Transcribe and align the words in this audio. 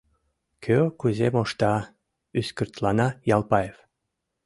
—Кӧ 0.63 0.77
кузе 0.99 1.27
мошта...— 1.35 1.73
ӱскыртлана 2.39 3.07
Ялпаев. 3.35 3.77